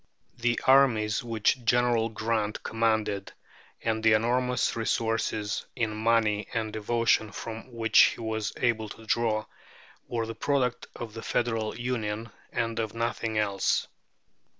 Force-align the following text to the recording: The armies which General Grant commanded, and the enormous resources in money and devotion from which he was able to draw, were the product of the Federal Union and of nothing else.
The 0.37 0.59
armies 0.65 1.23
which 1.23 1.63
General 1.63 2.09
Grant 2.09 2.63
commanded, 2.63 3.33
and 3.83 4.01
the 4.03 4.13
enormous 4.13 4.75
resources 4.75 5.63
in 5.75 5.93
money 5.95 6.47
and 6.55 6.73
devotion 6.73 7.31
from 7.31 7.71
which 7.71 7.99
he 8.15 8.19
was 8.19 8.51
able 8.57 8.89
to 8.89 9.05
draw, 9.05 9.45
were 10.07 10.25
the 10.25 10.33
product 10.33 10.87
of 10.95 11.13
the 11.13 11.21
Federal 11.21 11.77
Union 11.77 12.31
and 12.51 12.79
of 12.79 12.95
nothing 12.95 13.37
else. 13.37 13.87